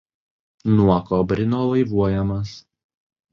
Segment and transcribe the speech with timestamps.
[0.77, 2.57] Nuo Kobrino laivuojamas.